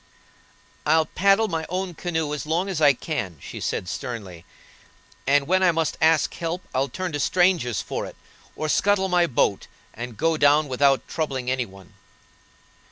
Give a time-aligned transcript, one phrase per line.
[0.83, 4.45] "I'll paddle my own canoe as long as I can," she said, sternly;
[5.27, 8.15] "and when I must ask help I'll turn to strangers for it,
[8.55, 11.93] or scuttle my boat, and go down without troubling any one."